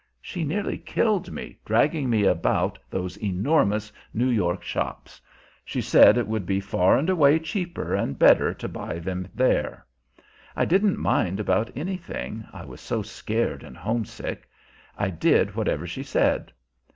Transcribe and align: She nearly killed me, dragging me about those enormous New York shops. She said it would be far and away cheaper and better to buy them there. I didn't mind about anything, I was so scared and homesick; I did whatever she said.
She 0.19 0.43
nearly 0.43 0.79
killed 0.79 1.31
me, 1.31 1.59
dragging 1.63 2.09
me 2.09 2.23
about 2.23 2.79
those 2.89 3.17
enormous 3.17 3.93
New 4.15 4.29
York 4.29 4.63
shops. 4.63 5.21
She 5.63 5.79
said 5.79 6.17
it 6.17 6.25
would 6.25 6.43
be 6.43 6.59
far 6.59 6.97
and 6.97 7.07
away 7.07 7.37
cheaper 7.37 7.93
and 7.93 8.17
better 8.17 8.51
to 8.51 8.67
buy 8.67 8.97
them 8.97 9.27
there. 9.35 9.85
I 10.55 10.65
didn't 10.65 10.97
mind 10.97 11.39
about 11.39 11.69
anything, 11.75 12.45
I 12.51 12.65
was 12.65 12.81
so 12.81 13.03
scared 13.03 13.61
and 13.63 13.77
homesick; 13.77 14.49
I 14.97 15.11
did 15.11 15.53
whatever 15.53 15.85
she 15.85 16.01
said. 16.01 16.51